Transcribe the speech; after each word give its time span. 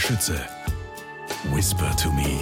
Schütze. 0.00 0.48
Whisper 1.52 1.94
to 1.96 2.10
me. 2.12 2.40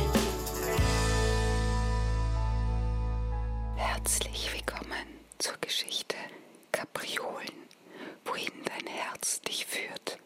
Herzlich 3.75 4.49
willkommen 4.55 5.07
zur 5.39 5.57
Geschichte 5.61 6.17
Kapriolen, 6.71 7.67
wohin 8.25 8.53
dein 8.65 8.87
Herz 8.87 9.41
dich 9.41 9.67
führt, 9.67 10.21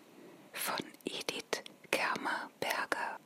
von 0.52 0.84
Edith 1.06 1.62
Kermer-Berger. 1.90 3.18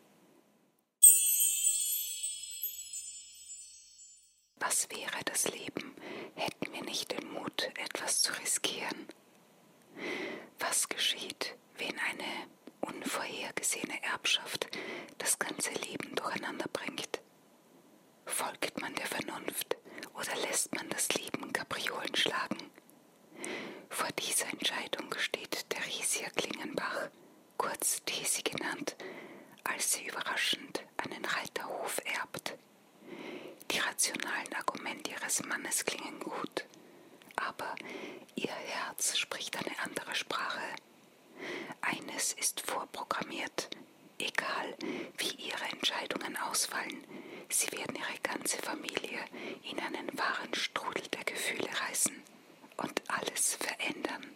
Was 4.61 4.89
wäre 4.89 5.25
das 5.25 5.49
Leben, 5.49 5.97
hätten 6.37 6.73
wir 6.73 6.85
nicht 6.85 7.11
den 7.11 7.33
Mut, 7.33 7.71
etwas 7.77 8.23
zu 8.23 8.33
riskieren? 8.35 9.09
Was 10.61 10.89
geschieht, 10.89 11.26
unvorhergesehene 13.67 14.03
Erbschaft 14.05 14.69
das 15.19 15.39
ganze 15.39 15.73
Leben 15.73 16.15
durcheinander 16.15 16.67
bringt? 16.73 17.21
Folgt 18.25 18.81
man 18.81 18.95
der 18.95 19.07
Vernunft 19.07 19.77
oder 20.15 20.35
lässt 20.43 20.75
man 20.75 20.89
das 20.89 21.09
Leben 21.15 21.53
Kapriolen 21.53 22.15
schlagen? 22.15 22.71
Vor 23.89 24.09
dieser 24.19 24.49
Entscheidung 24.49 25.13
steht 25.19 25.69
Theresia 25.71 26.29
Klingenbach, 26.31 27.09
kurz 27.57 28.03
Tesi 28.05 28.43
genannt, 28.43 28.97
als 29.65 29.93
sie 29.95 30.07
überraschend 30.07 30.83
einen 30.99 31.25
Reiterhof 31.25 32.01
erbt. 32.05 32.55
Die 33.71 33.79
rationalen 33.79 34.55
Argumente 34.55 35.11
ihres 35.11 35.45
Mannes 35.45 35.85
klingen 35.85 36.21
gut, 36.21 36.67
aber 37.37 37.75
ihr 38.37 38.53
Herz 38.53 39.17
spricht 39.17 39.57
eine 39.57 39.77
andere 39.81 40.15
Sprache. 40.15 40.63
Eines 41.89 42.33
ist 42.33 42.61
vorprogrammiert, 42.63 43.69
egal 44.19 44.75
wie 45.19 45.31
ihre 45.37 45.65
Entscheidungen 45.71 46.37
ausfallen, 46.39 47.05
sie 47.49 47.71
werden 47.71 47.95
ihre 47.95 48.19
ganze 48.25 48.57
Familie 48.59 49.21
in 49.63 49.79
einen 49.79 50.19
wahren 50.19 50.53
Strudel 50.53 51.07
der 51.09 51.23
Gefühle 51.23 51.69
reißen 51.89 52.21
und 52.79 53.03
alles 53.09 53.55
verändern. 53.55 54.27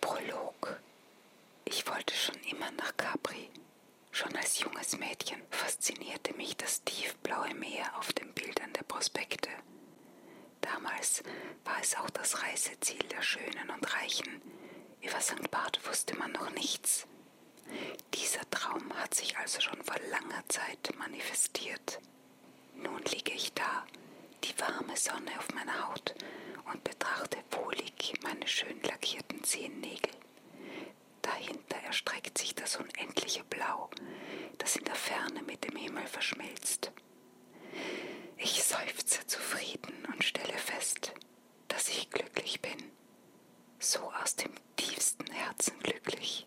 Prolog. 0.00 0.80
Ich 1.66 1.86
wollte 1.86 2.14
schon 2.14 2.40
immer 2.50 2.70
nach 2.72 2.96
Capri. 2.96 3.50
Schon 4.10 4.34
als 4.36 4.58
junges 4.60 4.96
Mädchen 4.98 5.42
faszinierte 5.50 6.32
mich 6.34 6.56
das 6.56 6.82
tiefblaue 6.82 7.52
Meer 7.54 7.96
auf 7.98 8.10
den 8.14 8.32
Bildern 8.32 8.72
der 8.72 8.84
Prospekte. 8.84 9.50
Damals 10.60 11.22
war 11.64 11.78
es 11.80 11.96
auch 11.96 12.10
das 12.10 12.42
Reiseziel 12.42 13.02
der 13.10 13.22
Schönen 13.22 13.70
und 13.74 13.94
Reichen. 13.94 14.42
Über 15.00 15.20
St. 15.20 15.50
Barth 15.50 15.80
wusste 15.86 16.16
man 16.16 16.32
noch 16.32 16.50
nichts. 16.50 17.06
Dieser 18.14 18.48
Traum 18.50 18.92
hat 18.94 19.14
sich 19.14 19.36
also 19.38 19.60
schon 19.60 19.82
vor 19.82 19.96
langer 20.10 20.42
Zeit 20.48 20.90
manifestiert. 20.98 22.00
Nun 22.74 23.02
liege 23.12 23.32
ich 23.32 23.52
da, 23.54 23.84
die 24.44 24.58
warme 24.58 24.96
Sonne 24.96 25.38
auf 25.38 25.52
meiner 25.54 25.88
Haut 25.88 26.14
und 26.72 26.82
betrachte 26.84 27.38
wohlig 27.50 28.14
meine 28.22 28.46
schön 28.46 28.80
lackierten 28.82 29.42
Zehennägel. 29.44 30.12
Dahinter 31.22 31.76
erstreckt 31.86 32.38
sich 32.38 32.54
das 32.54 32.76
unendliche 32.76 33.44
Blau, 33.44 33.90
das 34.58 34.76
in 34.76 34.84
der 34.84 34.94
Ferne 34.94 35.42
mit 35.42 35.64
dem 35.64 35.76
Himmel 35.76 36.06
verschmilzt. 36.06 36.77
Seufze 39.08 39.26
zufrieden 39.26 40.06
und 40.12 40.22
stelle 40.22 40.58
fest, 40.58 41.14
dass 41.68 41.88
ich 41.88 42.10
glücklich 42.10 42.60
bin, 42.60 42.92
so 43.78 44.00
aus 44.22 44.36
dem 44.36 44.52
tiefsten 44.76 45.26
Herzen 45.32 45.78
glücklich. 45.80 46.46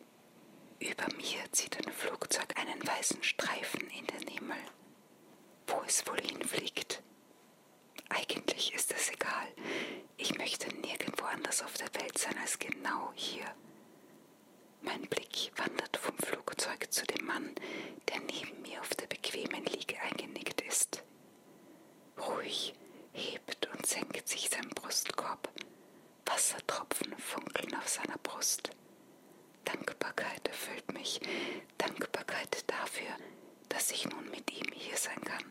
Über 0.80 1.08
mir 1.18 1.52
zieht 1.52 1.76
ein 1.78 1.92
Flugzeug 1.92 2.56
einen 2.58 2.86
weißen 2.86 3.24
Streifen 3.24 3.90
in 3.90 4.06
den 4.06 4.28
Himmel. 4.28 4.60
Wo 5.66 5.82
es 5.88 6.06
wohl 6.06 6.22
hinfliegt? 6.22 7.02
Eigentlich 8.10 8.76
ist 8.76 8.94
es 8.94 9.10
egal. 9.10 9.48
Ich 10.18 10.38
möchte 10.38 10.68
nirgendwo 10.82 11.26
anders 11.26 11.64
auf 11.64 11.74
der 11.78 11.92
Welt 12.00 12.18
sein 12.20 12.38
als 12.42 12.60
genau 12.60 13.12
hier. 13.16 13.46
Mein 14.82 15.02
Blick 15.08 15.52
wandert 15.56 15.98
vom 15.98 16.18
Flugzeug 16.20 16.92
zu 16.92 17.06
dem 17.08 17.26
Mann, 17.26 17.56
der 18.10 18.20
neben 18.20 18.62
mir 18.62 18.82
auf 18.82 18.90
der 18.90 19.08
bequemen 19.08 19.66
Liege 19.66 20.00
eingenickt 20.00 20.62
ist. 20.62 21.04
Ruhig 22.28 22.74
hebt 23.14 23.68
und 23.74 23.86
senkt 23.86 24.28
sich 24.28 24.50
sein 24.50 24.70
Brustkorb. 24.70 25.50
Wassertropfen 26.26 27.18
funkeln 27.18 27.74
auf 27.76 27.88
seiner 27.90 28.18
Brust. 28.20 28.70
Dankbarkeit 29.66 30.48
erfüllt 30.48 30.92
mich, 30.94 31.20
Dankbarkeit 31.78 32.64
dafür, 32.70 33.10
dass 33.70 33.92
ich 33.92 34.06
nun 34.08 34.30
mit 34.30 34.52
ihm 34.52 34.72
hier 34.74 34.98
sein 34.98 35.20
kann. 35.22 35.44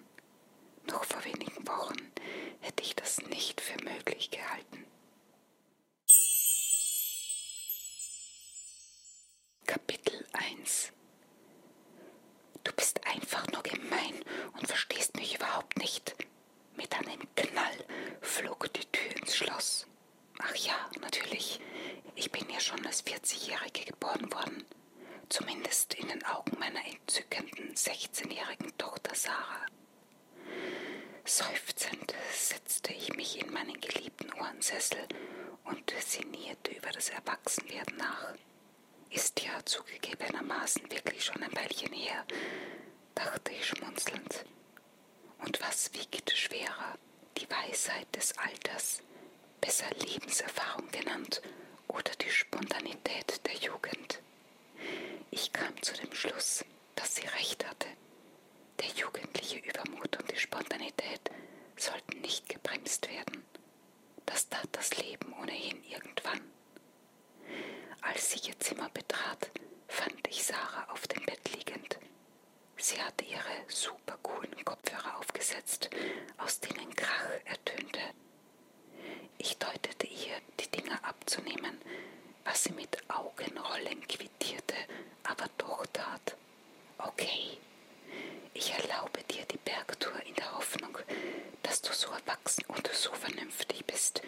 Noch 0.87 1.05
vor 1.05 1.25
wenigen 1.25 1.67
Wochen 1.67 2.13
hätte 2.61 2.83
ich 2.83 2.95
das 2.95 3.21
nicht 3.23 3.61
für 3.61 3.83
möglich 3.85 4.31
gehalten. 4.31 4.87
Kapitel 9.67 10.25
1 10.33 10.93
Du 12.65 12.73
bist 12.73 13.05
nur 13.61 13.63
gemein 13.63 14.15
und 14.59 14.67
verstehst 14.67 15.17
mich 15.17 15.37
überhaupt 15.37 15.79
nicht. 15.79 16.15
Mit 16.77 16.95
einem 16.95 17.21
Knall 17.37 17.85
flog 18.21 18.73
die 18.73 18.85
Tür 18.87 19.17
ins 19.17 19.37
Schloss. 19.37 19.87
Ach 20.39 20.55
ja, 20.57 20.91
natürlich. 21.01 21.61
Ich 22.15 22.31
bin 22.31 22.49
ja 22.51 22.61
schon 22.61 22.85
als 22.87 23.05
40-Jährige 23.05 23.85
geboren 23.85 24.33
worden. 24.33 24.65
Zumindest 25.29 25.95
in 25.95 26.09
den 26.09 26.25
Augen 26.25 26.59
meiner 26.59 26.85
entzückenden 26.87 27.75
16-jährigen 27.75 28.77
Tochter 28.79 29.15
Sarah. 29.15 29.67
Seufzend 31.25 32.15
setzte 32.33 32.93
ich 32.93 33.15
mich 33.15 33.41
in 33.41 33.53
meinen 33.53 33.81
geliebten 33.81 34.33
Ohrensessel 34.41 35.07
und 35.65 35.93
sinnierte 36.01 36.73
über 36.73 36.91
das 36.91 37.11
Erwachsenwerden 37.11 37.97
nach. 37.99 38.35
Ist 39.11 39.41
ja 39.43 39.65
zugegebenermaßen 39.65 40.91
wirklich 40.91 41.25
schon 41.25 41.43
ein 41.43 41.55
Weilchen 41.55 41.93
her, 41.93 42.25
dachte 43.15 43.53
ich 43.53 43.67
schmunzelnd. 43.67 44.45
Und 45.39 45.61
was 45.61 45.93
wiegt 45.95 46.37
schwerer, 46.37 46.97
die 47.39 47.49
Weisheit 47.51 48.07
des 48.15 48.37
Alters, 48.39 49.03
besser 49.61 49.91
Lebenserfahrung 50.07 50.91
genannt, 50.91 51.41
oder 51.89 52.13
die 52.21 52.31
Spontanität 52.31 53.41
der 53.47 53.55
Jugend? 53.55 54.21
Ich 55.31 55.53
kam 55.53 55.81
zu 55.83 55.95
dem 55.95 56.13
Schluss, 56.13 56.65
dass 56.95 57.15
sie 57.17 57.27
recht 57.27 57.67
hatte. 57.67 57.89
Der 58.81 58.89
jugendliche 58.89 59.59
Übermut 59.59 60.17
und 60.19 60.31
die 60.31 60.39
Spontanität 60.39 61.31
sollten 61.77 62.21
nicht 62.21 62.49
gebremst 62.49 63.09
werden. 63.11 63.45
Das 64.27 64.49
tat 64.49 64.69
das 64.73 64.97
Leben 64.97 65.33
ohnehin 65.41 65.83
irgendwann. 65.85 66.41
Als 68.03 68.31
sie 68.31 68.49
ihr 68.49 68.59
Zimmer 68.61 68.89
betrat, 68.91 69.51
fand 69.89 70.27
ich 70.29 70.45
Sarah 70.45 70.91
auf 70.91 71.07
dem 71.09 71.25
Bett 71.25 71.41
liegend. 71.55 71.99
Sie 72.83 73.01
hatte 73.03 73.25
ihre 73.27 73.65
super 73.69 74.17
coolen 74.23 74.65
Kopfhörer 74.65 75.19
aufgesetzt, 75.19 75.91
aus 76.39 76.61
denen 76.61 76.95
Krach 76.97 77.29
ertönte. 77.45 78.01
Ich 79.37 79.59
deutete 79.59 80.07
ihr, 80.07 80.41
die 80.59 80.69
Dinger 80.69 80.99
abzunehmen, 81.05 81.79
was 82.45 82.65
sie 82.65 82.73
mit 82.73 82.97
Augenrollen 83.11 84.07
quittierte, 84.09 84.75
aber 85.25 85.45
doch 85.59 85.85
tat. 85.93 86.37
Okay, 86.97 87.59
ich 88.55 88.73
erlaube 88.73 89.23
dir 89.25 89.45
die 89.45 89.59
Bergtour 89.59 90.19
in 90.27 90.35
der 90.37 90.57
Hoffnung, 90.57 90.97
dass 91.63 91.83
du 91.83 91.93
so 91.93 92.09
erwachsen 92.11 92.65
und 92.69 92.89
so 92.95 93.13
vernünftig 93.13 93.85
bist, 93.85 94.23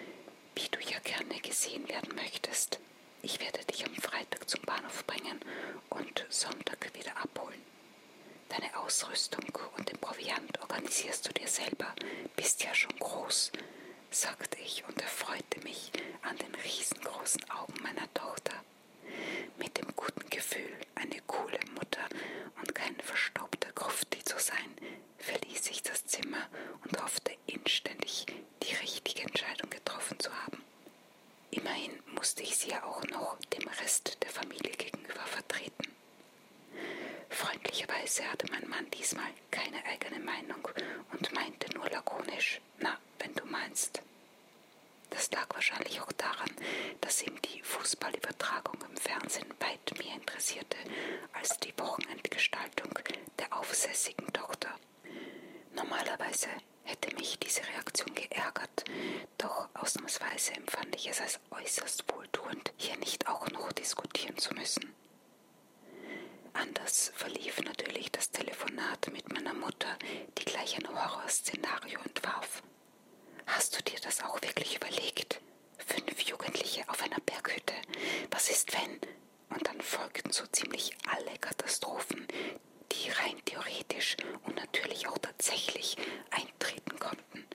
wie 0.55 0.69
du 0.69 0.79
ja 0.81 0.99
gerne 1.01 1.41
gesehen 1.41 1.89
werden 1.89 2.15
möchtest. 2.15 2.79
Ich 3.23 3.41
werde 3.41 3.65
dich 3.65 3.87
am 3.87 3.95
Freitag 3.95 4.49
zum 4.49 4.61
Bahnhof 4.63 5.07
bringen 5.07 5.41
und 5.89 6.27
Sonntag 6.29 6.91
wieder 6.95 7.17
abholen. 7.17 7.63
Deine 8.49 8.77
Ausrüstung 8.77 9.45
und 9.77 9.89
den 9.91 9.99
Proviant 9.99 10.61
organisierst 10.61 11.27
du 11.27 11.33
dir 11.33 11.49
selber, 11.49 11.95
bist 12.37 12.63
ja 12.65 12.75
schon 12.75 12.95
groß, 12.99 13.51
sagte 14.11 14.59
ich 14.61 14.85
und 14.87 15.01
erfreute 15.01 15.61
mich 15.63 15.91
an 16.23 16.37
den 16.37 16.55
riesengroßen 16.57 17.49
Augen 17.51 17.75
meiner 17.83 18.13
Tochter. 18.13 18.53
Mit 19.59 19.79
dem 19.79 19.95
guten 19.97 20.29
Gefühl, 20.29 20.77
eine 20.95 21.21
coole 21.27 21.59
Mutter 21.75 22.05
und 22.61 22.75
kein 22.75 22.97
verstaubter 23.01 23.73
Grufti 23.73 24.23
zu 24.23 24.23
sein, 24.43 24.77
verließ 25.19 25.71
ich 25.71 25.83
das 25.83 26.05
Zimmer 26.07 26.49
und 26.85 27.01
hoffte 27.03 27.33
inständig, 27.47 28.27
die 28.63 28.75
richtige 28.75 29.23
Entscheidung 29.23 29.71
getroffen 29.71 30.19
zu 30.19 30.31
haben. 30.45 30.63
Immerhin 31.51 31.93
musste 32.15 32.43
ich 32.43 32.57
sie 32.57 32.71
ja 32.71 32.83
auch 32.85 33.05
noch 33.05 33.37
dem 33.57 33.69
Rest 33.69 34.19
der 34.23 34.31
Familie 34.31 34.73
gegenüber 34.73 35.25
vertreten. 35.27 35.95
Freundlicherweise 37.29 38.25
hatte 38.31 38.47
mein 38.51 38.69
Mann 38.69 38.91
diesmal 38.91 39.31
keine 39.51 39.85
eigene 39.87 40.21
Meinung 40.21 40.69
und 41.13 41.33
meinte 41.33 41.73
nur 41.75 41.89
lakonisch, 41.91 42.61
na, 42.79 42.99
wenn 43.19 43.35
du 43.35 43.45
meinst. 43.47 44.03
Das 45.11 45.31
lag 45.31 45.47
wahrscheinlich 45.55 46.01
auch 46.01 46.13
daran, 46.13 46.51
dass 47.01 47.23
ihm 47.23 47.41
die 47.43 47.63
Fußballübertragung 47.63 48.79
im 48.89 48.97
Fernsehen 48.97 49.49
weit 49.61 49.99
mehr 49.99 50.15
interessierte 50.15 50.77
als 51.33 51.59
die 51.61 51.75
Wochenendgestaltung 51.79 52.91
aufsässigen 53.63 54.27
Tochter. 54.33 54.71
Normalerweise 55.73 56.49
hätte 56.83 57.15
mich 57.15 57.39
diese 57.39 57.61
Reaktion 57.69 58.13
geärgert, 58.13 58.85
doch 59.39 59.69
ausnahmsweise 59.75 60.53
empfand 60.55 60.97
ich 60.97 61.09
es 61.09 61.21
als 61.21 61.39
äußerst 61.51 62.05
wohltuend, 62.13 62.73
hier 62.77 62.97
nicht 62.97 63.29
auch 63.29 63.49
noch 63.51 63.71
diskutieren 63.73 64.37
zu 64.37 64.53
müssen. 64.55 64.93
Anders 66.55 67.13
verlief 67.15 67.63
natürlich 67.63 68.11
das 68.11 68.33
Telefonat 68.33 69.13
mit 69.13 69.33
meiner 69.33 69.55
Mutter, 69.55 69.97
die 70.39 70.45
gleich 70.45 70.77
ein 70.77 70.89
Horrorszenario 70.89 72.01
entwarf. 72.05 72.65
Hast 73.47 73.79
du 73.79 73.83
dir 73.85 74.01
das 74.01 74.25
auch 74.25 74.43
wirklich 74.43 74.75
überlegt? 74.75 75.41
Fünf 75.87 76.21
Jugendliche 76.23 76.83
auf 76.89 77.01
einer 77.01 77.21
Berghütte. 77.21 77.75
Was 78.33 78.51
ist 78.51 78.73
wenn? 78.73 78.99
Und 79.51 79.67
dann 79.69 79.81
folgten 79.81 80.33
so 80.33 80.47
ziemlich 80.47 80.97
alle 81.07 81.39
Katastrophen, 81.39 82.27
theoretisch 83.53 84.17
und 84.45 84.57
natürlich 84.57 85.07
auch 85.07 85.19
tatsächlich 85.19 85.97
eintreten 86.31 86.99
konnten. 86.99 87.47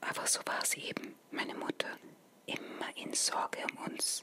Aber 0.00 0.26
so 0.26 0.40
war 0.46 0.62
es 0.62 0.74
eben, 0.74 1.14
meine 1.30 1.54
Mutter, 1.54 1.88
immer 2.46 2.96
in 2.96 3.14
Sorge 3.14 3.58
um 3.70 3.92
uns. 3.92 4.22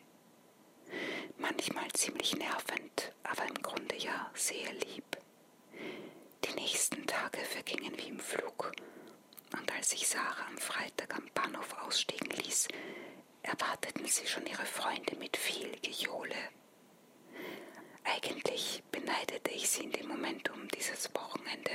Manchmal 1.38 1.90
ziemlich 1.94 2.36
nervend, 2.36 3.14
aber 3.24 3.46
im 3.46 3.62
Grunde 3.62 3.96
ja 3.98 4.30
sehr 4.36 4.72
lieb. 4.74 5.18
Die 6.44 6.54
nächsten 6.54 7.06
Tage 7.08 7.40
vergingen 7.40 7.98
wie 7.98 8.10
im 8.10 8.20
Flug, 8.20 8.72
und 9.58 9.72
als 9.74 9.94
ich 9.94 10.08
Sarah 10.08 10.48
am 10.48 10.58
Freitag 10.58 11.16
am 11.16 11.28
Bahnhof 11.34 11.74
aussteigen 11.82 12.30
ließ, 12.30 12.68
erwarteten 13.44 14.06
sie 14.06 14.28
schon 14.28 14.46
ihre 14.46 14.66
Freunde 14.66 15.16
mit 15.16 15.36
viel 15.36 15.72
Gejohle. 15.82 16.36
Eigentlich 18.04 18.84
beneidete 18.92 19.52
ich 19.52 19.70
sie 19.70 19.84
in 19.84 19.92
dem 19.92 20.08
Moment 20.08 20.50
um 20.52 20.68
dieses 20.70 21.10
Wochenende. 21.14 21.72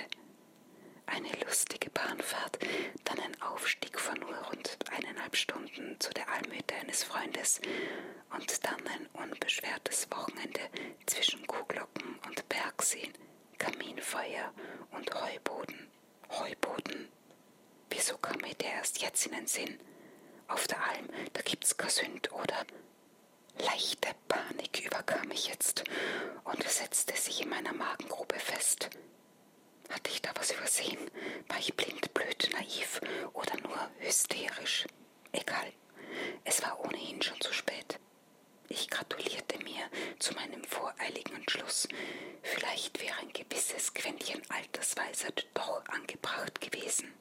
Eine 1.06 1.30
lustige 1.44 1.90
Bahnfahrt, 1.90 2.58
dann 3.04 3.20
ein 3.20 3.40
Aufstieg 3.42 3.98
von 3.98 4.18
nur 4.18 4.34
rund 4.34 4.76
eineinhalb 4.90 5.36
Zu 5.98 6.12
der 6.12 6.28
Almhütte 6.28 6.74
eines 6.74 7.04
Freundes 7.04 7.60
und 8.30 8.64
dann 8.64 8.86
ein 8.86 9.06
unbeschwertes 9.14 10.06
Wochenende 10.10 10.60
zwischen 11.06 11.46
Kuhglocken 11.46 12.18
und 12.26 12.48
Bergseen, 12.48 13.12
Kaminfeuer 13.58 14.52
und 14.90 15.10
Heuboden. 15.14 15.90
Heuboden. 16.30 17.08
Wieso 17.90 18.18
kam 18.18 18.36
mir 18.42 18.54
der 18.54 18.72
erst 18.74 19.00
jetzt 19.00 19.26
in 19.26 19.32
den 19.32 19.46
Sinn? 19.46 19.78
Auf 20.48 20.66
der 20.66 20.84
Alm, 20.86 21.08
da 21.32 21.42
gibt's 21.42 21.76
Kasünd, 21.76 22.30
oder? 22.32 22.66
Leichte 23.58 24.14
Panik 24.28 24.84
überkam 24.84 25.28
mich 25.28 25.48
jetzt 25.48 25.84
und 26.44 26.62
setzte 26.68 27.16
sich 27.16 27.42
in 27.42 27.48
meiner 27.48 27.72
Magengrube 27.72 28.38
fest. 28.38 28.90
Hatte 29.88 30.10
ich 30.10 30.20
da 30.20 30.30
was 30.34 30.50
übersehen? 30.50 31.10
War 31.48 31.58
ich 31.58 31.74
blind, 31.74 32.12
blöd, 32.12 32.48
naiv 32.52 33.00
oder 33.32 33.56
nur 33.62 33.90
hysterisch? 34.00 34.86
Egal, 35.32 35.72
es 36.44 36.62
war 36.62 36.84
ohnehin 36.84 37.22
schon 37.22 37.40
zu 37.40 37.52
spät. 37.52 37.98
Ich 38.68 38.90
gratulierte 38.90 39.58
mir 39.62 39.88
zu 40.18 40.34
meinem 40.34 40.64
voreiligen 40.64 41.36
Entschluss. 41.36 41.86
Vielleicht 42.42 43.00
wäre 43.00 43.18
ein 43.20 43.32
gewisses 43.32 43.94
Quäntchen 43.94 44.42
Altersweisheit 44.48 45.46
doch 45.54 45.82
angebracht 45.88 46.60
gewesen. 46.60 47.12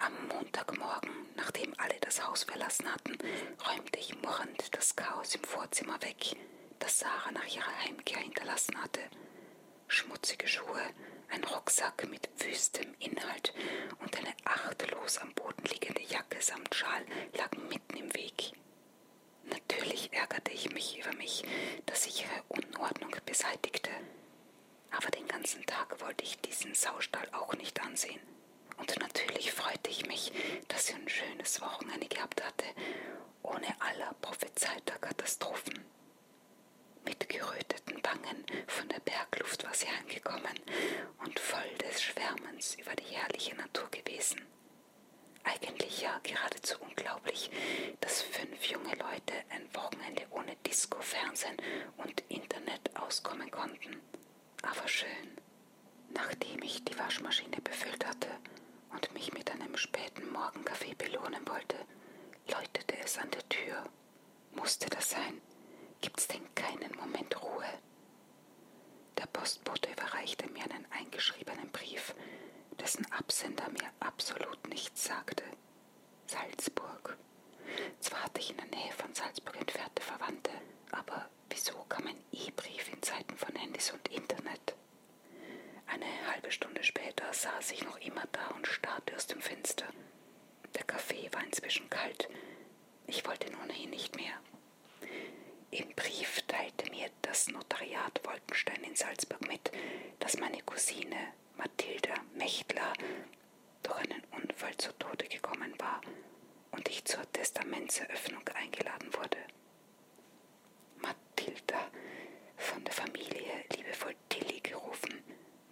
Am 0.00 0.12
Montagmorgen, 0.28 1.10
nachdem 1.36 1.72
alle 1.78 1.98
das 2.00 2.26
Haus 2.26 2.42
verlassen 2.44 2.92
hatten, 2.92 3.16
räumte 3.66 3.98
ich 3.98 4.20
murrend 4.22 4.74
das 4.74 4.96
Chaos 4.96 5.34
im 5.34 5.44
Vorzimmer 5.44 6.00
weg, 6.02 6.36
das 6.78 6.98
Sarah 6.98 7.30
nach 7.30 7.46
ihrer 7.46 7.84
Heimkehr 7.84 8.18
hinterlassen 8.18 8.76
hatte. 8.82 9.00
Schmutzige 9.88 10.48
Schuhe, 10.48 10.82
ein 11.30 11.44
Rucksack 11.44 12.08
mit 12.08 12.28
wüstem 12.38 12.94
Inhalt 12.98 13.52
und 14.00 14.16
eine 14.16 14.34
achtlos 14.44 15.18
am 15.18 15.32
Boden 15.34 15.64
liegende 15.70 16.02
Jacke 16.02 16.40
samt 16.40 16.74
Schal 16.74 17.04
lagen 17.36 17.68
mitten 17.68 17.96
im 17.96 18.14
Weg. 18.14 18.52
Natürlich 19.44 20.12
ärgerte 20.12 20.52
ich 20.52 20.72
mich 20.72 20.98
über 20.98 21.14
mich, 21.16 21.44
dass 21.86 22.06
ich 22.06 22.22
ihre 22.22 22.42
Unordnung 22.48 23.14
beseitigte. 23.26 23.90
Aber 24.90 25.10
den 25.10 25.26
ganzen 25.26 25.64
Tag 25.66 26.00
wollte 26.00 26.24
ich 26.24 26.38
diesen 26.40 26.74
Saustall 26.74 27.28
auch 27.32 27.54
nicht 27.54 27.80
ansehen. 27.82 28.20
Und 28.76 28.98
natürlich 29.00 29.52
freute 29.52 29.90
ich 29.90 30.06
mich, 30.06 30.32
dass 30.68 30.86
sie 30.86 30.94
ein 30.94 31.08
schönes 31.08 31.60
Wochenende 31.60 32.06
gehabt 32.08 32.42
hatte, 32.44 32.64
ohne 33.42 33.68
aller 33.80 34.14
prophezeiter 34.20 34.98
Katastrophen. 34.98 35.84
Mit 37.04 37.28
geröteten 37.28 38.02
Wangen 38.02 38.44
von 38.66 38.88
der 38.88 39.00
Bergluft 39.00 39.64
war 39.64 39.74
sie 39.74 39.86
heimgekommen 39.88 40.58
und 41.18 41.38
voll 41.38 41.68
des 41.78 42.02
Schwärmens 42.02 42.74
über 42.76 42.94
die 42.96 43.14
herrliche 43.14 43.54
Natur 43.56 43.88
gewesen. 43.90 44.40
Eigentlich 45.42 46.00
ja 46.00 46.18
geradezu 46.22 46.76
unglaublich, 46.80 47.50
dass 48.00 48.22
fünf 48.22 48.64
junge 48.64 48.94
Leute 48.96 49.34
ein 49.50 49.68
Wochenende 49.74 50.22
ohne 50.30 50.56
Disco, 50.66 51.00
Fernsehen 51.00 51.56
und 51.98 52.22
Internet 52.28 52.96
auskommen 52.96 53.50
konnten. 53.50 54.00
Aber 54.62 54.88
schön. 54.88 55.38
Nachdem 56.10 56.62
ich 56.62 56.84
die 56.84 56.98
Waschmaschine 56.98 57.60
befüllt 57.62 58.06
hatte 58.06 58.28
und 58.92 59.12
mich 59.12 59.32
mit 59.34 59.50
einem 59.50 59.76
späten 59.76 60.30
Morgenkaffee 60.30 60.94
belohnen 60.94 61.46
wollte, 61.48 61.76
läutete 62.48 62.96
es 63.04 63.18
an 63.18 63.30
der 63.30 63.46
Tür. 63.48 63.84
Musste 64.52 64.88
das 64.88 65.10
sein? 65.10 65.40
Gibt's 66.00 66.28
denn 66.28 66.54
keinen 66.54 66.94
Moment 66.96 67.40
Ruhe? 67.42 67.64
Der 69.18 69.26
Postbote 69.26 69.90
überreichte 69.92 70.48
mir 70.50 70.64
einen 70.64 70.86
eingeschriebenen 70.90 71.70
Brief, 71.70 72.14
dessen 72.78 73.10
Absender 73.12 73.68
mir 73.70 73.90
absolut 74.00 74.66
nichts 74.68 75.04
sagte. 75.04 75.44
Salzburg. 76.26 77.16
Zwar 78.00 78.24
hatte 78.24 78.40
ich 78.40 78.50
in 78.50 78.56
der 78.56 78.66
Nähe 78.66 78.92
von 78.92 79.14
Salzburg 79.14 79.56
entfernte 79.56 80.02
Verwandte, 80.02 80.50
aber 80.92 81.28
wieso 81.50 81.74
kam 81.88 82.06
ein 82.06 82.22
E-Brief 82.32 82.92
in 82.92 83.02
Zeiten 83.02 83.36
von 83.36 83.54
Handys 83.54 83.90
und 83.92 84.08
Internet? 84.08 84.74
Eine 85.86 86.06
halbe 86.32 86.50
Stunde 86.50 86.82
später 86.82 87.32
saß 87.32 87.72
ich 87.72 87.84
noch 87.84 87.98
immer 87.98 88.24
da 88.32 88.48
und 88.54 88.66
starrte 88.66 89.14
aus 89.14 89.26
dem 89.26 89.40
Fenster. 89.40 89.86
Der 90.74 90.84
Kaffee 90.84 91.28
war 91.32 91.44
inzwischen 91.44 91.88
kalt. 91.90 92.28
Ich 93.06 93.26
wollte 93.26 93.50
nun 93.52 93.62
ohnehin 93.62 93.90
nicht 93.90 94.16
mehr. 94.16 94.32
Im 95.74 95.92
Brief 95.96 96.40
teilte 96.46 96.88
mir 96.92 97.10
das 97.22 97.48
Notariat 97.48 98.20
Wolkenstein 98.22 98.84
in 98.84 98.94
Salzburg 98.94 99.40
mit, 99.48 99.72
dass 100.20 100.38
meine 100.38 100.62
Cousine 100.62 101.16
Mathilda 101.56 102.14
Mechtler 102.36 102.92
durch 103.82 103.98
einen 103.98 104.22
Unfall 104.30 104.76
zu 104.76 104.92
Tode 105.00 105.26
gekommen 105.26 105.74
war 105.80 106.00
und 106.70 106.88
ich 106.88 107.04
zur 107.04 107.24
Testamentseröffnung 107.32 108.48
eingeladen 108.54 109.12
wurde. 109.14 109.36
Mathilda, 110.98 111.90
von 112.56 112.84
der 112.84 112.94
Familie 112.94 113.64
liebevoll 113.76 114.14
Tilly 114.28 114.60
gerufen, 114.60 115.24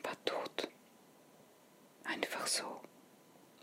war 0.03 0.17
tot. 0.25 0.69
Einfach 2.03 2.49
so. 2.49 2.81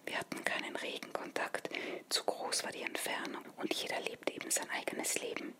Wir 0.05 0.17
hatten 0.17 0.41
keinen 0.46 0.77
regen 0.77 1.12
Kontakt, 1.12 1.69
zu 2.08 2.24
groß 2.24 2.63
war 2.63 2.72
die 2.72 2.84
Entfernung 2.84 3.43
und 3.58 3.74
jeder 3.74 4.00
lebte 4.00 4.31
eben 4.34 4.50
sein 4.50 4.69
eigenes 4.69 5.19
Leben. 5.19 5.53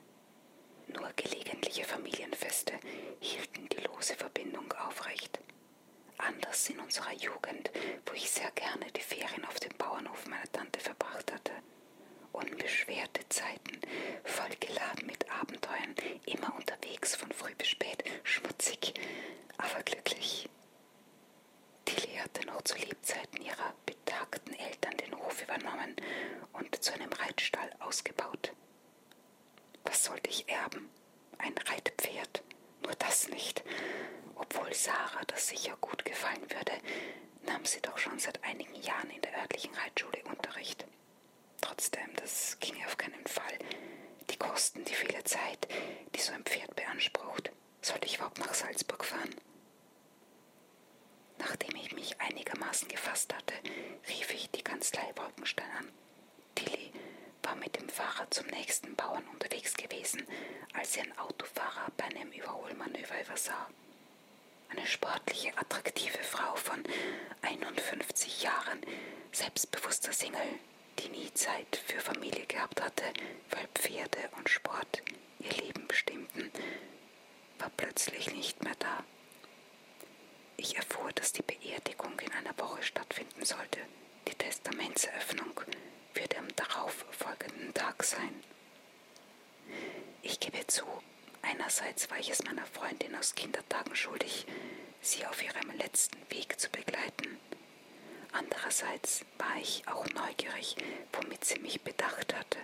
Nur 0.94 1.12
gelegentliche 1.16 1.84
Familienfeste 1.84 2.74
hielten 3.20 3.70
die 3.70 3.82
lose 3.82 4.16
Verbindung 4.16 4.72
aufrecht. 4.74 5.40
Anders 6.18 6.68
in 6.70 6.80
unserer 6.80 7.14
Jugend, 7.14 7.70
wo 8.06 8.14
ich 8.14 8.30
sehr 8.30 8.50
gerne 8.52 8.92
die 8.96 9.02
Ferien 9.02 9.46
auf 9.46 9.60
dem 9.60 9.76
Bauernhof 9.78 10.26
meiner 10.28 10.52
Tante 10.52 10.80
verbracht 10.80 11.32
hatte. 11.32 11.52
Zeiten, 13.40 13.80
vollgeladen 14.26 15.06
mit 15.06 15.30
Abenteuern, 15.32 15.96
immer 16.26 16.54
unterwegs 16.56 17.16
von 17.16 17.32
früh 17.32 17.56
bis 17.56 17.70
spät, 17.70 18.04
schmutzig, 18.24 18.94
aber 19.58 19.82
glücklich. 19.84 20.50
Tilly 21.86 22.16
hatte 22.18 22.46
noch 22.48 22.62
zu 22.64 22.76
Lebzeiten 22.78 23.42
ihrer 23.42 23.74
betagten 23.86 24.54
Eltern 24.56 24.98
den 24.98 25.18
Hof 25.18 25.42
übernommen 25.42 25.96
und 26.54 26.84
zu 26.84 26.94
einem 26.94 27.12
Reitstall 27.14 27.72
ausgebaut. 27.80 28.52
Was 29.86 30.04
sollte 30.04 30.30
ich 30.30 30.50
erben? 30.50 30.90
Ein 31.38 31.56
Reitpferd? 31.58 32.44
Nur 32.84 32.94
das 32.96 33.30
nicht. 33.30 33.64
Obwohl 34.36 34.74
Sarah 34.74 35.24
das 35.28 35.48
sicher 35.48 35.78
gut 35.80 36.04
gefallen 36.04 36.44
würde, 36.50 36.74
nahm 37.44 37.64
sie 37.64 37.82
doch 37.82 37.98
schon 37.98 38.20
seit 38.20 38.44
einigen 38.44 38.76
Jahren 38.76 39.10
in 39.12 39.22
der 39.22 39.38
örtlichen 39.40 39.74
Reitschule 39.76 40.24
Unterricht. 40.26 40.86
Trotzdem, 41.62 42.10
das 42.16 42.58
ginge 42.60 42.86
auf 42.86 42.98
keinen 42.98 43.26
Fall. 43.28 43.58
Die 44.30 44.38
Kosten, 44.38 44.84
die 44.86 44.94
viele 44.94 45.24
Zeit, 45.24 45.68
die 46.16 46.20
so 46.20 46.32
ein 46.34 46.44
Pferd 46.44 46.76
beansprucht. 46.76 47.52
Sollte 47.82 48.06
ich 48.06 48.16
überhaupt 48.16 48.40
nach 48.40 48.54
Salzburg 48.54 49.04
fahren? 49.04 49.36
Nachdem 51.38 51.76
ich 51.78 51.94
mich 51.94 52.20
einigermaßen 52.20 52.88
gefasst 52.88 53.34
hatte, 53.34 53.54
rief 54.10 54.34
ich 54.34 54.50
die 54.52 54.62
Kanzlei 54.62 55.12
Wolkenstein 55.16 55.70
an. 55.78 55.90
Tilly 56.56 56.92
war 57.44 57.56
mit 57.56 57.80
dem 57.80 57.88
Fahrer 57.90 58.30
zum 58.30 58.48
nächsten 58.48 58.96
Bauern 58.96 59.26
unterwegs 59.34 59.74
gewesen, 59.76 60.26
als 60.74 60.94
sie 60.94 61.02
einen 61.02 61.18
Autofahrer 61.18 61.92
bei 61.98 62.06
einem 62.06 62.32
Überholmanöver 62.32 63.22
übersah. 63.22 63.70
Eine 64.70 64.86
sportliche, 64.86 65.58
attraktive 65.58 66.20
Frau 66.20 66.56
von 66.56 66.84
51 67.42 68.44
Jahren, 68.44 68.82
selbstbewusster 69.40 70.12
Single, 70.12 70.60
die 71.00 71.08
nie 71.08 71.34
Zeit 71.34 71.82
für 71.88 72.02
Familie 72.02 72.46
gehabt 72.46 72.82
hatte, 72.82 73.06
weil 73.52 73.66
Pferde 73.74 74.30
und 74.38 74.50
Sport 74.50 75.02
ihr 75.40 75.52
Leben 75.64 75.88
bestimmten, 75.88 76.52
war 77.58 77.72
plötzlich 77.78 78.34
nicht 78.34 78.62
mehr 78.66 78.76
da. 78.80 79.06
Ich 80.58 80.76
erfuhr, 80.76 81.10
dass 81.14 81.32
die 81.32 81.42
Beerdigung 81.42 82.20
in 82.20 82.34
einer 82.34 82.58
Woche 82.58 82.84
stattfinden 82.84 83.46
sollte. 83.46 83.80
Die 84.28 84.36
Testamentseröffnung 84.36 85.62
würde 86.16 86.38
am 86.38 86.54
darauf 86.58 87.06
folgenden 87.12 87.74
Tag 87.74 88.04
sein. 88.04 88.44
Ich 90.22 90.42
gebe 90.42 90.68
zu, 90.68 90.84
einerseits 91.44 92.12
war 92.12 92.20
ich 92.20 92.30
es 92.30 92.44
meiner 92.44 92.66
Freundin 92.66 93.16
aus 93.16 93.36
Kindertagen 93.36 93.96
schuldig, 93.96 94.46
sie 95.02 95.26
auf 95.26 95.42
ihrem 95.42 95.72
letzten. 95.78 96.18
Andererseits 98.40 99.26
war 99.38 99.58
ich 99.60 99.84
auch 99.86 100.06
neugierig, 100.14 100.78
womit 101.12 101.44
sie 101.44 101.60
mich 101.60 101.82
bedacht 101.82 102.34
hatte. 102.34 102.60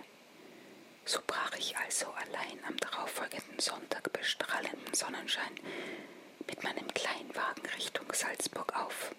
So 1.04 1.20
brach 1.26 1.52
ich 1.58 1.76
also 1.76 2.06
allein 2.12 2.58
am 2.66 2.76
darauffolgenden 2.78 3.58
Sonntag 3.58 4.10
bei 4.10 4.22
strahlendem 4.22 4.94
Sonnenschein 4.94 5.54
mit 6.48 6.64
meinem 6.64 6.88
Kleinwagen 6.94 7.66
Richtung 7.76 8.10
Salzburg 8.14 8.74
auf. 8.74 9.14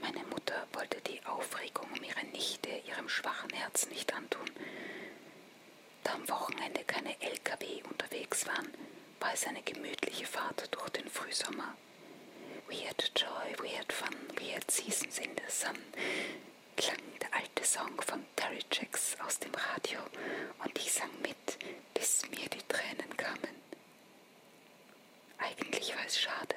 Meine 0.00 0.22
Mutter 0.26 0.66
wollte 0.74 1.00
die 1.00 1.24
Aufregung 1.24 1.88
um 1.96 2.04
ihre 2.04 2.26
Nichte 2.26 2.68
ihrem 2.86 3.08
schwachen 3.08 3.50
Herz 3.54 3.86
nicht 3.88 4.12
antun. 4.12 4.50
Da 6.04 6.12
am 6.12 6.28
Wochenende 6.28 6.84
keine 6.84 7.18
LKW 7.22 7.82
unterwegs 7.84 8.46
waren, 8.46 8.70
war 9.18 9.32
es 9.32 9.46
eine 9.46 9.62
gemütliche 9.62 10.26
Fahrt 10.26 10.68
durch 10.72 10.90
den 10.90 11.08
Frühsommer. 11.08 11.74
We 12.72 12.78
had 12.86 13.10
joy, 13.14 13.54
we 13.62 13.68
had 13.68 13.92
fun, 13.92 14.14
we 14.40 14.48
had 14.48 14.70
seasons 14.70 15.18
in 15.18 15.30
the 15.36 15.50
sun, 15.52 15.76
klang 16.74 17.02
der 17.20 17.28
alte 17.34 17.64
Song 17.64 18.00
von 18.00 18.24
Terry 18.34 18.62
Jacks 18.72 19.14
aus 19.22 19.38
dem 19.38 19.52
Radio 19.54 20.00
und 20.64 20.78
ich 20.78 20.90
sang 20.90 21.10
mit, 21.20 21.58
bis 21.92 22.22
mir 22.30 22.48
die 22.48 22.62
Tränen 22.68 23.14
kamen. 23.18 23.54
Eigentlich 25.36 25.94
war 25.94 26.06
es 26.06 26.18
schade, 26.18 26.56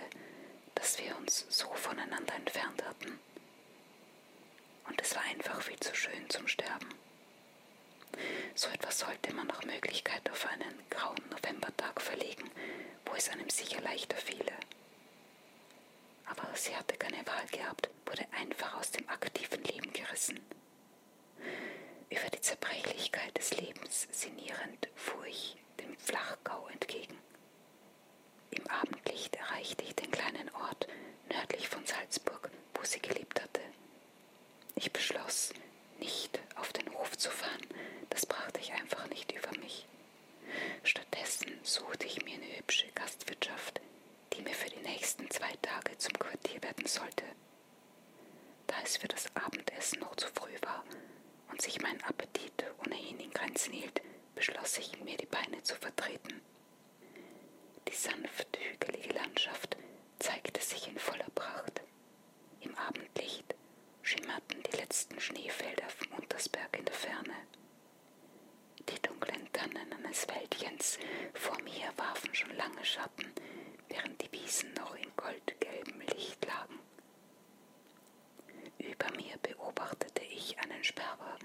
dass 0.75 0.97
wir 0.99 1.17
uns 1.17 1.45
so 1.49 1.67
voneinander 1.73 2.33
entfernt 2.35 2.81
hatten. 2.85 3.19
Und 4.87 5.01
es 5.01 5.15
war 5.15 5.23
einfach 5.23 5.61
viel 5.61 5.79
zu 5.81 5.93
schön 5.93 6.29
zum 6.29 6.47
Sterben. 6.47 6.89
So 8.55 8.69
etwas 8.69 8.99
sollte 8.99 9.33
man 9.33 9.47
nach 9.47 9.65
Möglichkeit 9.65 10.29
auf 10.31 10.45
einen 10.47 10.79
grauen 10.89 11.21
Novembertag 11.29 12.01
verlegen, 12.01 12.49
wo 13.05 13.15
es 13.15 13.27
einem 13.27 13.49
sicher 13.49 13.81
leichter 13.81 14.15
fiele. 14.15 14.44
Sie 16.55 16.75
hatte 16.75 16.95
keine 16.97 17.25
Wahl 17.27 17.45
gehabt, 17.51 17.89
wurde 18.05 18.25
einfach 18.31 18.75
aus 18.79 18.91
dem 18.91 19.07
aktiven 19.09 19.63
Leben 19.63 19.91
gerissen. 19.93 20.39
Über 22.09 22.29
die 22.33 22.41
Zerbrechlichkeit 22.41 23.37
des 23.37 23.55
Lebens 23.57 24.07
sinnierend 24.11 24.87
fuhr 24.95 25.25
ich 25.25 25.57
dem 25.79 25.97
Flachgau 25.97 26.67
entgegen. 26.67 27.17
Im 28.51 28.65
Abendlicht 28.67 29.35
erreichte 29.35 29.83
ich 29.83 29.95
den 29.95 30.11
kleinen 30.11 30.49
Ort 30.55 30.87
nördlich 31.29 31.67
von 31.67 31.85
Salzburg, 31.85 32.49
wo 32.73 32.83
sie 32.83 32.99
gelebt 33.01 33.41
hatte. 33.41 33.61
Ich 34.75 34.91
beschloss, 34.91 35.53
nicht 35.99 36.39
auf 36.55 36.71
den 36.73 36.91
Hof 36.93 37.17
zu 37.17 37.29
fahren, 37.29 37.67
das 38.09 38.25
brachte 38.25 38.59
ich 38.59 38.71
einfach 38.73 39.07
nicht 39.07 39.31
über 39.31 39.51
mich. 39.59 39.87
Stattdessen 40.83 41.59
suchte 41.63 42.05
ich 42.05 42.23
mir 42.23 42.35
eine 42.35 42.57
hübsche 42.57 42.87
Gastwirtschaft, 42.93 43.81
die 44.33 44.41
mir 44.41 44.53
für 44.53 44.69
die 44.69 44.81
nächsten 44.87 45.29
zwei 45.31 45.53
Tage 45.61 45.97
zum 45.97 46.13
Quartier 46.19 46.61
werden 46.63 46.85
sollte. 46.85 47.23
Da 48.67 48.75
es 48.83 48.97
für 48.97 49.07
das 49.07 49.25
Abendessen 49.35 49.99
noch 49.99 50.15
zu 50.15 50.27
früh 50.27 50.55
war 50.61 50.83
und 51.51 51.61
sich 51.61 51.81
mein 51.81 52.01
Appetit 52.03 52.63
ohnehin 52.85 53.19
in 53.19 53.31
Grenzen 53.31 53.73
hielt, 53.73 54.01
beschloss 54.35 54.77
ich, 54.77 54.99
mir 55.01 55.17
die 55.17 55.25
Beine 55.25 55.61
zu 55.63 55.75
vertreten. 55.75 56.41
Die 57.87 57.93
sanft 57.95 58.57
hügelige 58.57 59.13
Landschaft 59.13 59.77
zeigte 60.19 60.61
sich 60.61 60.87
in 60.87 60.97
voller 60.97 61.29
Pracht. 61.35 61.81
Im 62.61 62.75
Abendlicht 62.75 63.55
schimmerten 64.01 64.61
die 64.63 64.77
letzten 64.77 65.19
Schneefelder 65.19 65.87
vom 65.89 66.17
Untersberg 66.19 66.77
in 66.77 66.85
der 66.85 66.93
Ferne. 66.95 67.35
Die 68.89 69.01
dunklen 69.01 69.51
Tannen 69.53 69.93
eines 69.93 70.27
Wäldchens 70.85 70.99
vor 71.33 71.59
mir 71.63 71.91
warfen 71.97 72.33
schon 72.35 72.55
lange 72.55 72.85
Schatten, 72.85 73.33
während 73.89 74.21
die 74.21 74.31
Wiesen 74.31 74.73
noch 74.75 74.95
in 74.95 75.11
goldgelbem 75.15 75.99
Licht 76.01 76.45
lagen. 76.45 76.79
Über 78.77 79.11
mir 79.15 79.37
beobachtete 79.41 80.23
ich 80.23 80.57
einen 80.59 80.83
Sperber, 80.83 81.37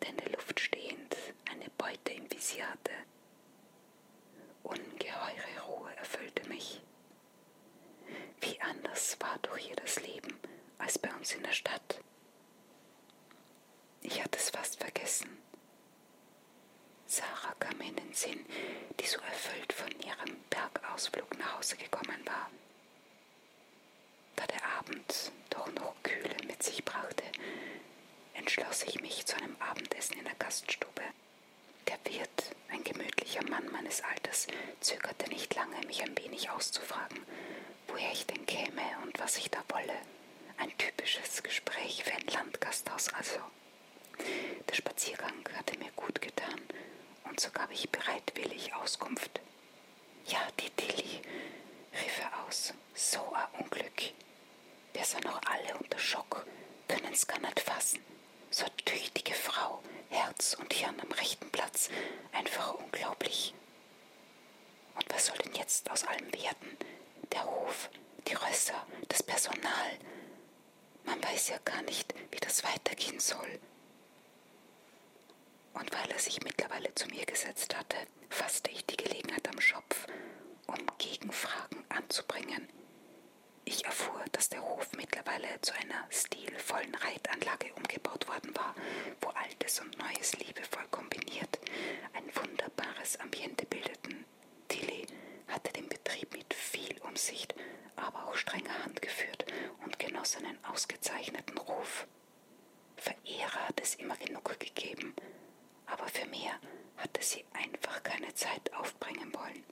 der 0.00 0.10
in 0.10 0.16
der 0.16 0.30
Luft 0.30 0.58
stehend 0.60 1.16
eine 1.50 1.68
Beute 1.76 2.12
im 2.12 2.30
Visier 2.30 2.68
hatte. 2.70 2.92
Ungeheure 4.62 5.60
Ruhe 5.66 5.94
erfüllte 5.96 6.48
mich. 6.48 6.80
Wie 8.40 8.60
anders 8.62 9.16
war 9.20 9.38
doch 9.42 9.56
hier 9.58 9.76
das 9.76 10.00
Leben 10.00 10.38
als 10.78 10.98
bei 10.98 11.12
uns 11.14 11.34
in 11.34 11.42
der 11.42 11.52
Stadt. 11.52 12.00
Ich 14.00 14.22
hatte 14.22 14.38
es 14.38 14.50
fast 14.50 14.78
vergessen. 14.80 15.28
Kam 17.58 17.80
in 17.80 17.96
den 17.96 18.12
Sinn, 18.14 18.44
die 19.00 19.06
so 19.06 19.18
erfüllt 19.20 19.72
von 19.72 19.90
ihrem 20.00 20.36
Bergausflug 20.50 21.38
nach 21.38 21.58
Hause 21.58 21.76
gekommen 21.76 22.20
war. 22.26 22.50
Da 24.36 24.46
der 24.46 24.64
Abend 24.78 25.32
doch 25.50 25.72
noch 25.74 25.94
Kühle 26.02 26.36
mit 26.46 26.62
sich 26.62 26.84
brachte, 26.84 27.24
entschloss 28.34 28.82
ich 28.84 29.00
mich 29.00 29.26
zu 29.26 29.36
einem 29.36 29.56
Abendessen 29.60 30.18
in 30.18 30.24
der 30.24 30.34
Gaststube. 30.34 31.02
Der 31.88 31.98
Wirt, 32.04 32.54
ein 32.70 32.82
gemütlicher 32.84 33.44
Mann 33.48 33.70
meines 33.70 34.02
Alters, 34.02 34.46
zögerte 34.80 35.28
nicht 35.28 35.54
lange, 35.54 35.76
mich 35.86 36.02
ein 36.02 36.16
wenig 36.18 36.50
auszufragen, 36.50 37.18
woher 37.88 38.12
ich 38.12 38.26
denn 38.26 38.44
käme 38.46 38.82
und 39.02 39.18
was 39.18 39.36
ich 39.36 39.50
da 39.50 39.62
wolle. 39.68 39.94
Ein 40.58 40.76
typisches 40.78 41.42
Gespräch 41.42 42.04
für 42.04 42.12
ein 42.12 42.26
Landgasthaus 42.26 43.08
also. 43.14 43.40
Der 44.68 44.74
Spaziergang 44.74 45.44
hatte 45.56 45.78
mir 45.78 45.90
gut 45.96 46.20
getan 46.20 46.60
und 47.24 47.40
so 47.40 47.50
gab 47.50 47.70
ich 47.70 47.90
bereitwillig 47.90 48.74
Auskunft. 48.74 49.40
Ja, 50.26 50.40
die 50.60 50.70
Tilly, 50.70 51.20
rief 51.92 52.20
er 52.20 52.44
aus, 52.46 52.72
so 52.94 53.20
ein 53.32 53.62
Unglück. 53.62 54.12
Wir 54.92 55.04
sind 55.04 55.24
noch 55.24 55.40
alle 55.46 55.76
unter 55.78 55.98
Schock, 55.98 56.46
können's 56.88 57.26
gar 57.26 57.40
nicht 57.40 57.60
fassen. 57.60 58.00
So 58.50 58.64
eine 58.64 58.76
tüchtige 58.76 59.34
Frau, 59.34 59.82
Herz 60.10 60.54
und 60.54 60.72
Hirn 60.72 61.00
am 61.00 61.10
rechten 61.12 61.50
Platz. 61.50 61.88
Einfach 62.32 62.74
unglaublich. 62.74 63.54
Und 64.94 65.04
was 65.12 65.26
soll 65.26 65.36
denn 65.38 65.54
jetzt 65.54 65.90
aus 65.90 66.04
allem 66.04 66.32
werden? 66.32 66.76
Der 67.32 67.44
Hof, 67.44 67.90
die 68.28 68.34
Rösser, 68.34 68.86
das 69.08 69.22
Personal. 69.22 69.98
Man 71.04 71.22
weiß 71.22 71.48
ja 71.48 71.58
gar 71.64 71.82
nicht, 71.82 72.14
wie 72.30 72.38
das 72.38 72.62
weitergehen 72.64 73.18
soll. 73.20 73.58
Und 75.74 75.92
weil 75.92 76.10
er 76.10 76.18
sich 76.18 76.42
mittlerweile 76.42 76.94
zu 76.94 77.06
mir 77.08 77.24
gesetzt 77.26 77.76
hatte, 77.76 77.96
fasste 78.30 78.70
ich 78.70 78.86
die 78.86 78.96
Gelegenheit 78.96 79.48
am 79.48 79.60
Schopf, 79.60 80.06
um 80.66 80.78
Gegenfragen 80.98 81.84
anzubringen. 81.88 82.68
Ich 83.64 83.84
erfuhr, 83.84 84.22
dass 84.32 84.48
der 84.50 84.62
Hof 84.62 84.88
mittlerweile 84.96 85.48
zu 85.62 85.72
einer 85.74 86.06
stilvollen 86.10 86.94
Reitanlage 86.94 87.72
umgebaut 87.74 88.28
worden 88.28 88.54
war, 88.56 88.74
wo 89.20 89.28
Altes 89.28 89.80
und 89.80 89.96
Neues 89.98 90.36
liebevoll 90.38 90.86
kombiniert 90.90 91.58
ein 92.12 92.24
wunderbares 92.34 93.18
Ambiente 93.20 93.66
bildeten. 93.66 94.24
Tilly 94.68 95.06
hatte 95.48 95.72
den 95.72 95.88
Betrieb 95.88 96.32
mit 96.32 96.52
viel 96.54 96.98
Umsicht, 97.02 97.54
aber 97.96 98.26
auch 98.26 98.36
strenger 98.36 98.84
Hand 98.84 99.00
geführt 99.02 99.46
und 99.84 99.98
genoss 99.98 100.36
einen 100.36 100.58
ausgezeichneten 100.64 101.58
Ruf. 101.58 102.06
Verehrer 102.96 103.68
hat 103.68 103.80
es 103.80 103.94
immer 103.96 104.16
genug 104.16 104.58
gegeben, 104.58 105.14
aber 105.86 106.06
für 106.08 106.26
mehr 106.26 106.52
hatte 106.96 107.22
sie 107.22 107.44
einfach 107.52 108.02
keine 108.02 108.32
Zeit 108.34 108.72
aufbringen 108.74 109.32
wollen. 109.34 109.64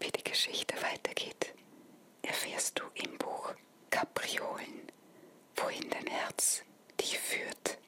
Wie 0.00 0.10
die 0.10 0.24
Geschichte 0.24 0.74
weitergeht, 0.82 1.54
erfährst 2.22 2.78
du 2.78 2.84
im 2.94 3.16
Buch 3.18 3.54
Kapriolen, 3.90 4.90
wohin 5.56 5.88
dein 5.90 6.06
Herz 6.06 6.62
dich 7.00 7.18
führt. 7.18 7.78